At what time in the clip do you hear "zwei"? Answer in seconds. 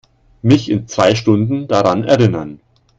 0.87-1.13